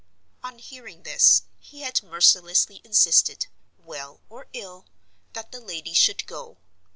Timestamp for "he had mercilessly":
1.59-2.81